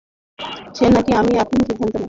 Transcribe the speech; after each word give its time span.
সে 0.75 0.85
নাকি 0.95 1.11
আমি, 1.13 1.31
এখনই 1.41 1.63
সিদ্ধান্ত 1.67 1.93
নে। 1.93 1.99